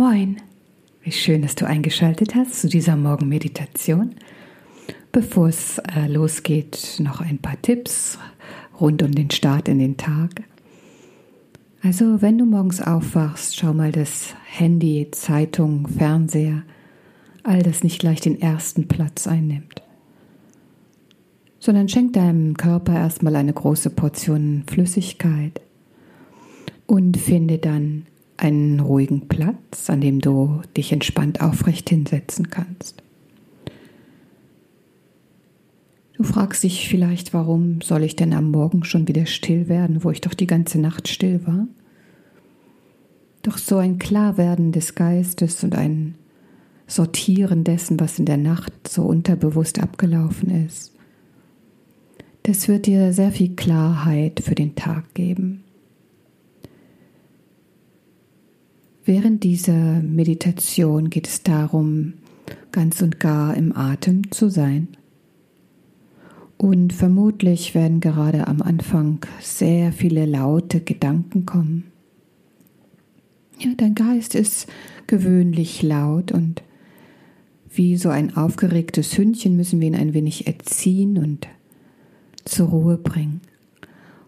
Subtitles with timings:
[0.00, 0.36] Moin,
[1.02, 4.14] wie schön, dass du eingeschaltet hast zu dieser Morgenmeditation.
[5.10, 8.16] Bevor es äh, losgeht, noch ein paar Tipps
[8.80, 10.44] rund um den Start in den Tag.
[11.82, 16.62] Also, wenn du morgens aufwachst, schau mal, dass Handy, Zeitung, Fernseher,
[17.42, 19.82] all das nicht gleich den ersten Platz einnimmt.
[21.58, 25.60] Sondern schenk deinem Körper erstmal eine große Portion Flüssigkeit
[26.86, 28.06] und finde dann
[28.38, 33.02] einen ruhigen Platz, an dem du dich entspannt aufrecht hinsetzen kannst.
[36.14, 40.10] Du fragst dich vielleicht, warum soll ich denn am Morgen schon wieder still werden, wo
[40.10, 41.68] ich doch die ganze Nacht still war?
[43.42, 46.16] Doch so ein Klarwerden des Geistes und ein
[46.88, 50.92] Sortieren dessen, was in der Nacht so unterbewusst abgelaufen ist,
[52.42, 55.62] das wird dir sehr viel Klarheit für den Tag geben.
[59.08, 62.12] Während dieser Meditation geht es darum,
[62.72, 64.88] ganz und gar im Atem zu sein.
[66.58, 71.84] Und vermutlich werden gerade am Anfang sehr viele laute Gedanken kommen.
[73.58, 74.66] Ja, dein Geist ist
[75.06, 76.62] gewöhnlich laut und
[77.70, 81.48] wie so ein aufgeregtes Hündchen müssen wir ihn ein wenig erziehen und
[82.44, 83.40] zur Ruhe bringen.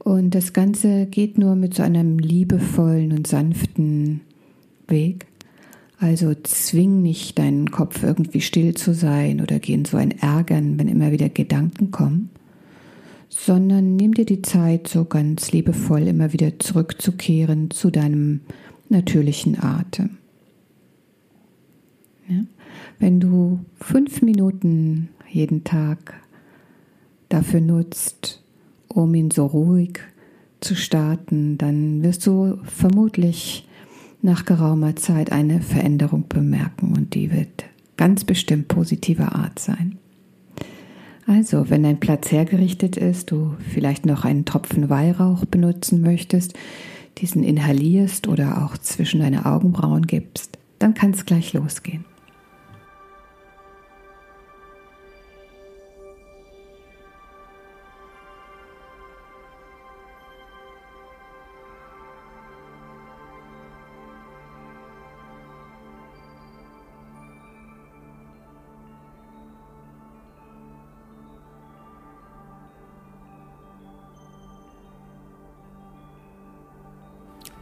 [0.00, 4.20] Und das Ganze geht nur mit so einem liebevollen und sanften
[4.88, 5.26] Weg.
[5.98, 10.78] Also zwing nicht deinen Kopf irgendwie still zu sein oder geh in so ein Ärgern,
[10.78, 12.30] wenn immer wieder Gedanken kommen,
[13.30, 18.40] sondern nimm dir die Zeit, so ganz liebevoll immer wieder zurückzukehren zu deinem
[18.90, 20.18] natürlichen Atem.
[22.28, 22.44] Ja?
[22.98, 26.14] Wenn du fünf Minuten jeden Tag
[27.28, 28.42] dafür nutzt,
[28.88, 30.00] um ihn so ruhig
[30.60, 33.66] zu starten, dann wirst du vermutlich
[34.22, 37.64] nach geraumer Zeit eine Veränderung bemerken und die wird
[37.96, 39.98] ganz bestimmt positiver Art sein.
[41.26, 46.54] Also, wenn dein Platz hergerichtet ist, du vielleicht noch einen Tropfen Weihrauch benutzen möchtest,
[47.18, 52.04] diesen inhalierst oder auch zwischen deine Augenbrauen gibst, dann kann es gleich losgehen.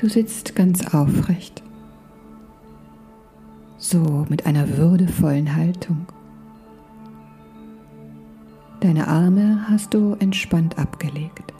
[0.00, 1.62] Du sitzt ganz aufrecht,
[3.76, 6.06] so mit einer würdevollen Haltung.
[8.80, 11.52] Deine Arme hast du entspannt abgelegt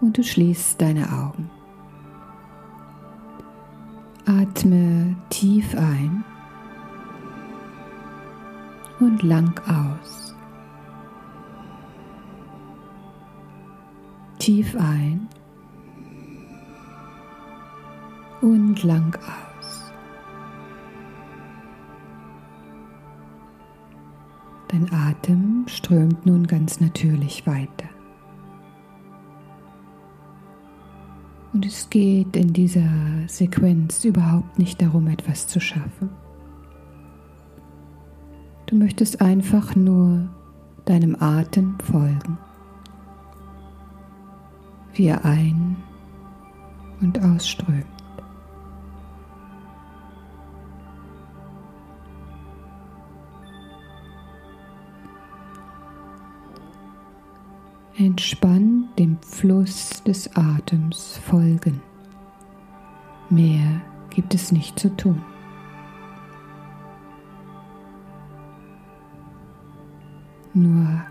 [0.00, 1.50] und du schließt deine Augen.
[4.24, 6.22] Atme tief ein
[9.00, 10.36] und lang aus.
[14.38, 15.28] Tief ein
[18.40, 19.92] und lang aus.
[24.68, 27.88] Dein Atem strömt nun ganz natürlich weiter.
[31.52, 32.88] Und es geht in dieser
[33.26, 36.10] Sequenz überhaupt nicht darum, etwas zu schaffen.
[38.66, 40.28] Du möchtest einfach nur
[40.84, 42.38] deinem Atem folgen,
[44.92, 45.76] wie er ein-
[47.00, 47.97] und ausströmt.
[57.98, 61.82] Entspann dem Fluss des Atems folgen.
[63.28, 65.20] Mehr gibt es nicht zu tun.
[70.54, 71.02] Nur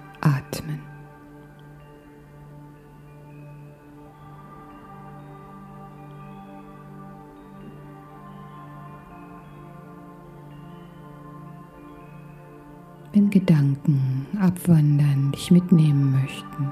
[13.48, 16.70] Gedanken abwandern, dich mitnehmen möchten.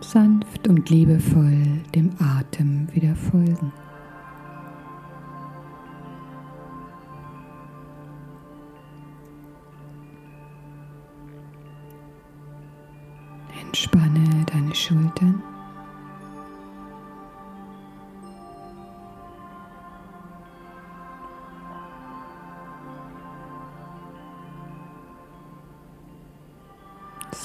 [0.00, 3.70] Sanft und liebevoll dem Atem wieder folgen.
[13.60, 15.42] Entspanne deine Schultern.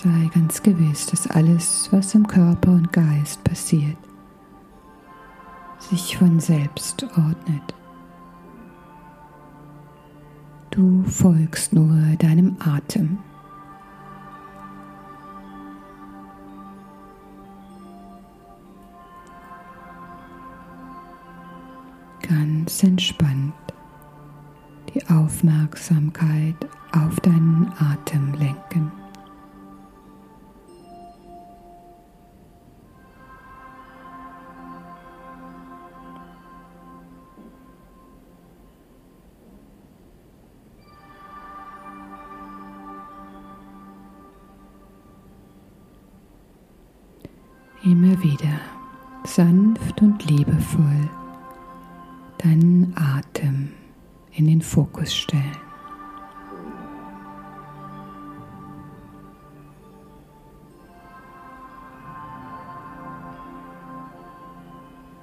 [0.03, 3.97] Sei ganz gewiss, dass alles, was im Körper und Geist passiert,
[5.79, 7.73] sich von selbst ordnet.
[10.69, 13.17] Du folgst nur deinem Atem.
[22.21, 23.55] Ganz entspannt
[24.93, 26.55] die Aufmerksamkeit
[26.91, 28.91] auf deinen Atem lenken.
[47.89, 48.59] Immer wieder
[49.23, 51.09] sanft und liebevoll
[52.37, 53.69] deinen Atem
[54.33, 55.55] in den Fokus stellen.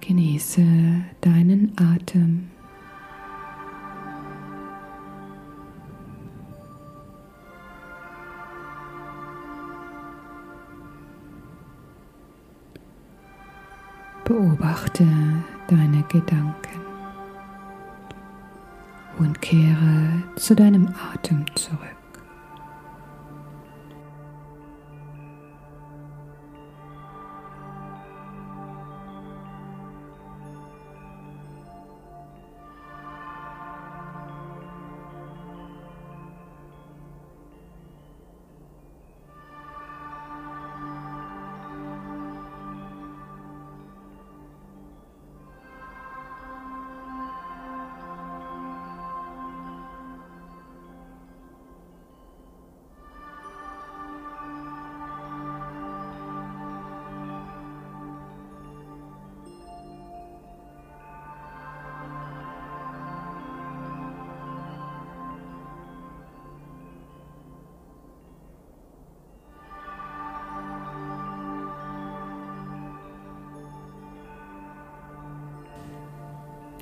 [0.01, 0.65] Genieße
[1.21, 2.54] deinen Atem.
[14.25, 15.07] Beobachte
[15.69, 16.81] deine Gedanken
[19.19, 22.04] und kehre zu deinem Atem zurück.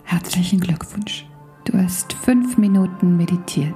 [0.04, 1.26] Herzlichen Glückwunsch.
[1.64, 3.74] Du hast fünf Minuten meditiert,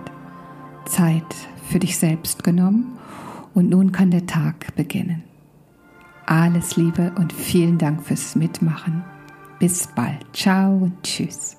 [0.84, 1.34] Zeit
[1.68, 2.98] für dich selbst genommen
[3.54, 5.24] und nun kann der Tag beginnen.
[6.26, 9.04] Alles Liebe und vielen Dank fürs Mitmachen.
[9.58, 10.26] Bis bald.
[10.32, 11.56] Ciao und tschüss.